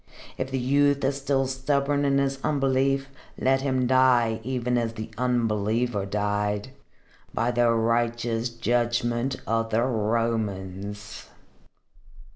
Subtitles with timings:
[0.35, 3.07] If the youth is still stubborn in his unbelief,
[3.37, 6.71] let him die even as the Unbeliever died
[7.35, 11.27] by the righteous judgment of the Romans."